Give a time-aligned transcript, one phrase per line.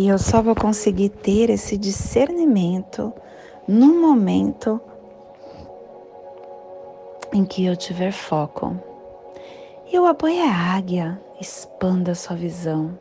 [0.00, 3.12] E eu só vou conseguir ter esse discernimento
[3.68, 4.80] no momento
[7.34, 8.80] em que eu tiver foco.
[9.92, 12.98] E o apoio é águia, expanda a sua visão.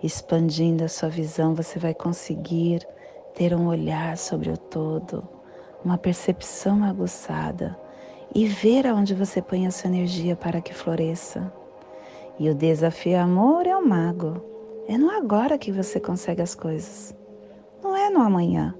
[0.00, 2.86] Expandindo a sua visão, você vai conseguir
[3.34, 5.28] ter um olhar sobre o todo,
[5.84, 7.76] uma percepção aguçada
[8.32, 11.52] e ver aonde você põe a sua energia para que floresça.
[12.38, 14.53] E o desafio amor é o mago.
[14.86, 17.14] É no agora que você consegue as coisas.
[17.82, 18.74] Não é no amanhã.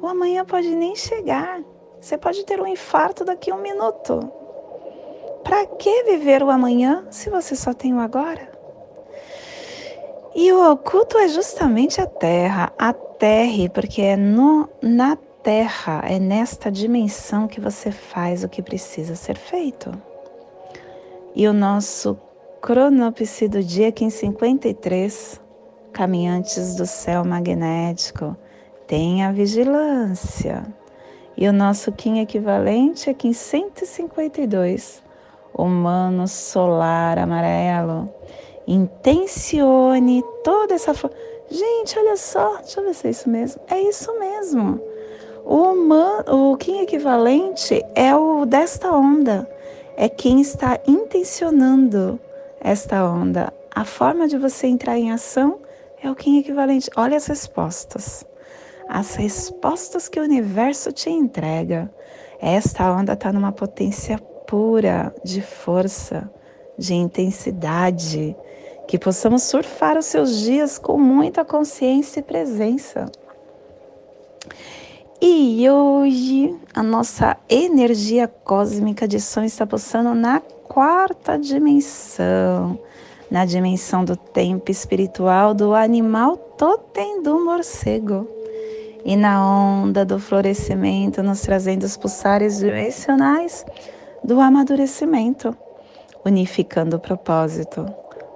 [0.00, 1.62] O amanhã pode nem chegar.
[2.00, 4.20] Você pode ter um infarto daqui a um minuto.
[5.42, 8.50] Para que viver o amanhã se você só tem o agora?
[10.34, 16.18] E o oculto é justamente a terra, a terra, porque é no, na terra, é
[16.18, 19.92] nesta dimensão que você faz o que precisa ser feito.
[21.34, 22.18] E o nosso
[22.62, 25.40] cronopse do dia 553,
[25.92, 28.36] caminhantes do céu magnético,
[28.86, 30.62] tem a vigilância.
[31.36, 35.02] E o nosso Kim equivalente é Kim 152,
[35.52, 38.08] humano solar amarelo
[38.68, 40.94] Intencione toda essa.
[41.50, 43.62] Gente, olha só, deixa eu ver se é isso mesmo.
[43.68, 44.80] É isso mesmo.
[45.44, 49.50] O, humano, o Kim equivalente é o desta onda.
[49.96, 52.20] É quem está intencionando
[52.62, 53.52] esta onda.
[53.74, 55.60] A forma de você entrar em ação
[56.02, 56.90] é o Kim equivalente.
[56.96, 58.24] Olha as respostas.
[58.88, 61.92] As respostas que o universo te entrega.
[62.40, 66.30] Esta onda está numa potência pura de força,
[66.76, 68.36] de intensidade
[68.86, 73.10] que possamos surfar os seus dias com muita consciência e presença.
[75.20, 80.42] E hoje a nossa energia cósmica de som está pulsando na
[80.72, 82.78] quarta dimensão,
[83.30, 88.26] na dimensão do tempo espiritual do animal totem do morcego.
[89.04, 93.66] E na onda do florescimento, nos trazendo os pulsares dimensionais
[94.24, 95.54] do amadurecimento,
[96.24, 97.84] unificando o propósito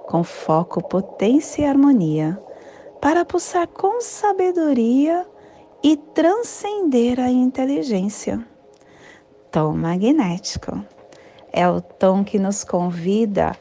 [0.05, 2.39] com foco, potência e harmonia,
[3.01, 5.25] para pulsar com sabedoria
[5.81, 8.45] e transcender a inteligência.
[9.49, 10.85] Tom magnético
[11.57, 13.51] é o tom que nos convida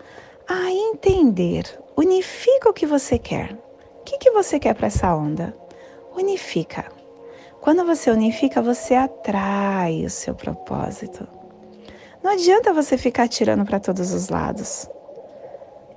[0.48, 1.64] a entender.
[1.96, 3.52] Unifica o que você quer.
[4.00, 5.56] O que, que você quer para essa onda?
[6.14, 6.84] Unifica.
[7.60, 11.26] Quando você unifica, você atrai o seu propósito.
[12.22, 14.88] Não adianta você ficar tirando para todos os lados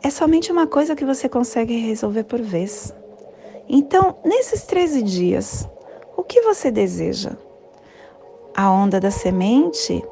[0.02, 2.94] é somente uma coisa que você consegue resolver por vez.
[3.68, 5.70] Então, nesses 13 dias,
[6.16, 7.32] o que você deseja?
[8.56, 10.04] A onda da semente,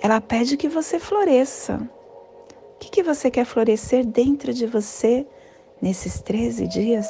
[0.00, 1.88] ela pede que você floresça.
[2.74, 5.26] O que, que você quer florescer dentro de você
[5.80, 7.08] nesses 13 dias?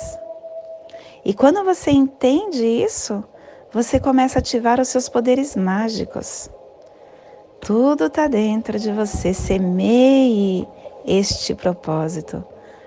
[1.24, 3.24] E quando você entende isso,
[3.72, 6.48] você começa a ativar os seus poderes mágicos.
[7.60, 9.34] Tudo está dentro de você.
[9.34, 10.68] Semeie
[11.04, 12.44] este propósito.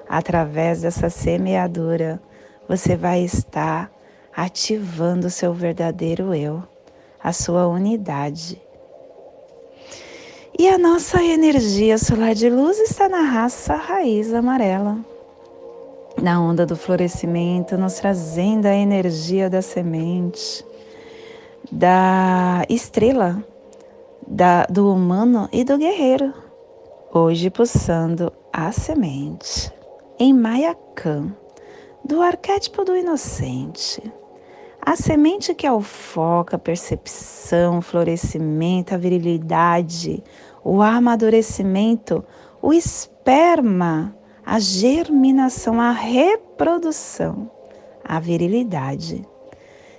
[0.08, 2.22] Através dessa semeadura,
[2.68, 3.92] você vai estar
[4.36, 6.64] ativando o seu verdadeiro eu,
[7.22, 8.62] a sua unidade.
[10.60, 14.98] E a nossa energia solar de luz está na raça raiz amarela,
[16.22, 20.66] na onda do florescimento, nos trazendo a energia da semente,
[21.72, 23.42] da estrela,
[24.28, 26.34] da, do humano e do guerreiro
[27.14, 29.72] hoje pulsando a semente
[30.20, 31.34] em Mayakan,
[32.04, 34.04] do arquétipo do inocente.
[34.82, 40.24] A semente que o foco, a percepção, o florescimento, a virilidade,
[40.64, 42.24] o amadurecimento,
[42.62, 44.16] o esperma,
[44.46, 47.50] a germinação, a reprodução,
[48.04, 49.26] a virilidade.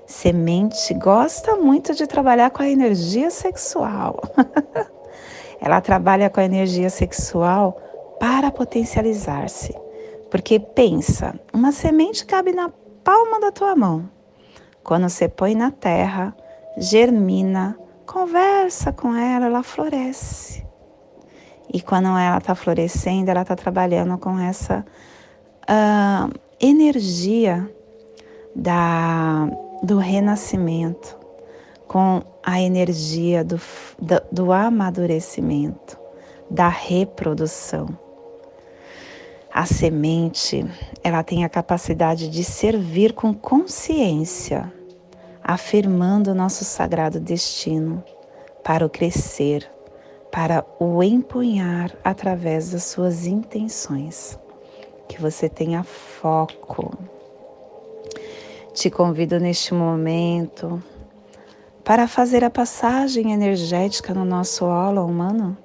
[0.07, 4.21] Semente gosta muito de trabalhar com a energia sexual.
[5.61, 7.81] Ela trabalha com a energia sexual
[8.19, 9.75] para potencializar-se.
[10.31, 12.71] Porque pensa, uma semente cabe na
[13.05, 14.09] palma da tua mão.
[14.83, 16.35] Quando você põe na terra,
[16.77, 17.79] germina,
[18.11, 20.67] conversa com ela, ela floresce.
[21.73, 24.85] E quando ela está florescendo, ela está trabalhando com essa
[25.63, 27.73] uh, energia
[28.55, 29.49] da,
[29.81, 31.17] do renascimento,
[31.87, 33.61] com a energia do,
[34.01, 35.97] do, do amadurecimento,
[36.51, 37.97] da reprodução.
[39.53, 40.67] A semente,
[41.05, 44.73] ela tem a capacidade de servir com consciência,
[45.53, 48.05] afirmando nosso sagrado destino
[48.63, 49.69] para o crescer,
[50.31, 54.39] para o empunhar através das suas intenções.
[55.09, 56.97] Que você tenha foco.
[58.73, 60.81] Te convido neste momento
[61.83, 65.59] para fazer a passagem energética no nosso holo humano,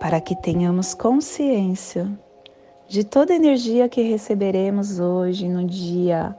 [0.00, 2.10] para que tenhamos consciência
[2.88, 6.36] de toda a energia que receberemos hoje no dia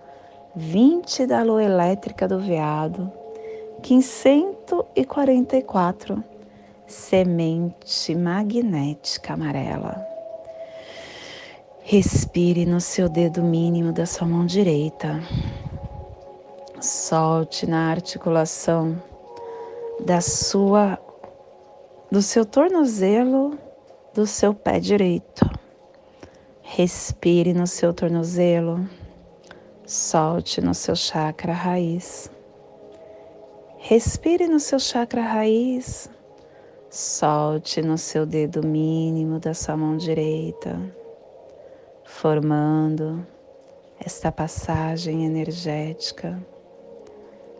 [0.58, 3.12] 20 da lua elétrica do veado,
[3.84, 6.24] 544,
[6.88, 10.02] semente magnética amarela.
[11.82, 15.22] Respire no seu dedo mínimo da sua mão direita.
[16.80, 18.96] Solte na articulação
[20.06, 20.98] da sua
[22.10, 23.60] do seu tornozelo
[24.14, 25.50] do seu pé direito.
[26.62, 28.88] Respire no seu tornozelo.
[29.86, 32.32] Solte no seu chakra raiz.
[33.78, 36.10] Respire no seu chakra raiz.
[36.90, 40.80] Solte no seu dedo mínimo da sua mão direita
[42.06, 43.26] formando
[44.00, 46.42] esta passagem energética,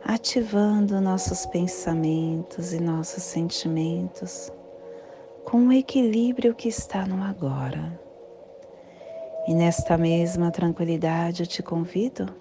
[0.04, 4.52] ativando nossos pensamentos e nossos sentimentos
[5.44, 8.00] com o equilíbrio que está no agora.
[9.48, 12.34] E nesta mesma tranquilidade eu te convido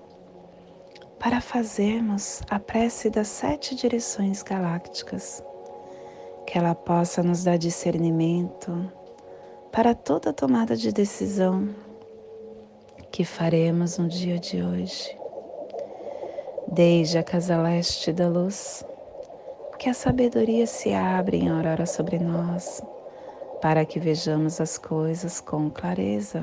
[1.18, 5.44] para fazermos a prece das sete direções galácticas,
[6.46, 8.90] que ela possa nos dar discernimento
[9.70, 11.68] para toda tomada de decisão
[13.10, 15.14] que faremos no dia de hoje.
[16.68, 18.82] Desde a casa leste da luz,
[19.78, 22.80] que a sabedoria se abre em aurora sobre nós,
[23.60, 26.42] para que vejamos as coisas com clareza.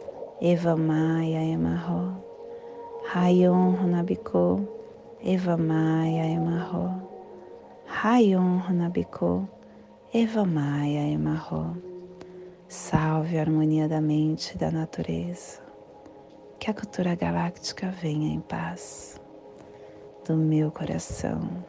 [0.43, 2.17] Eva Maia Emarro.
[3.13, 4.67] Rayon Runabiku,
[5.23, 6.99] Eva Maia Emarro.
[7.85, 9.47] Rayon Runabiku,
[10.11, 11.77] Eva Maia Emarro.
[12.67, 15.61] Salve a harmonia da mente e da natureza
[16.57, 19.21] que a cultura galáctica venha em paz
[20.27, 21.63] do meu coração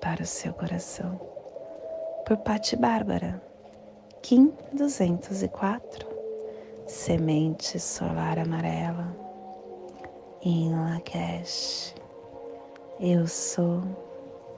[0.00, 1.20] para o seu coração.
[2.24, 3.42] Por Pati Bárbara,
[4.22, 6.11] Kim 204,
[6.86, 9.16] Semente Solar Amarela,
[10.42, 11.94] em Lakesh.
[13.00, 13.82] Eu sou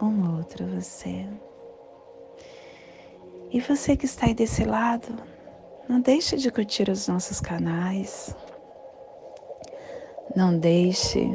[0.00, 1.26] um outro você.
[3.50, 5.14] E você que está aí desse lado,
[5.88, 8.34] não deixe de curtir os nossos canais,
[10.34, 11.28] não deixe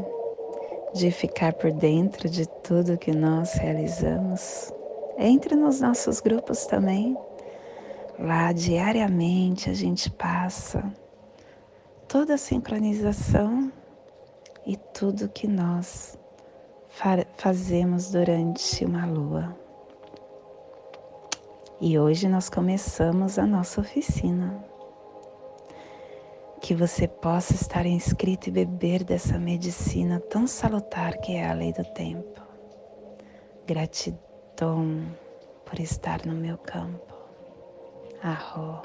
[0.93, 4.73] de ficar por dentro de tudo que nós realizamos.
[5.17, 7.15] Entre nos nossos grupos também.
[8.19, 10.83] Lá diariamente a gente passa
[12.05, 13.71] toda a sincronização
[14.65, 16.19] e tudo que nós
[17.37, 19.57] fazemos durante uma lua.
[21.79, 24.61] E hoje nós começamos a nossa oficina
[26.59, 31.71] que você possa estar inscrito e beber dessa medicina tão salutar que é a lei
[31.71, 32.41] do tempo.
[33.65, 35.05] Gratidão
[35.63, 37.18] por estar no meu campo.
[38.21, 38.81] 然后。